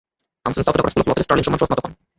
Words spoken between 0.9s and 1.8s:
school of law থেকে "Sterling সম্মান" সহ